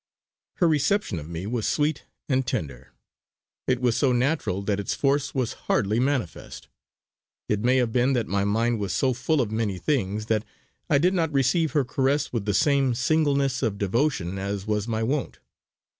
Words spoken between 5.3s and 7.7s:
was hardly manifest. It